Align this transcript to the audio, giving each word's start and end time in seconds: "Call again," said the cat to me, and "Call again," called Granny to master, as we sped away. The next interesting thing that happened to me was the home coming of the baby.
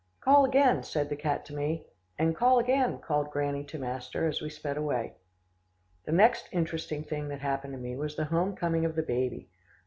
"Call 0.19 0.45
again," 0.45 0.81
said 0.81 1.09
the 1.09 1.15
cat 1.15 1.45
to 1.45 1.53
me, 1.55 1.85
and 2.17 2.35
"Call 2.35 2.57
again," 2.57 2.97
called 2.97 3.29
Granny 3.29 3.63
to 3.65 3.77
master, 3.77 4.25
as 4.27 4.41
we 4.41 4.49
sped 4.49 4.75
away. 4.75 5.13
The 6.05 6.11
next 6.11 6.49
interesting 6.51 7.03
thing 7.03 7.27
that 7.27 7.41
happened 7.41 7.73
to 7.75 7.79
me 7.79 7.95
was 7.95 8.15
the 8.15 8.25
home 8.25 8.55
coming 8.55 8.83
of 8.83 8.95
the 8.95 9.03
baby. 9.03 9.49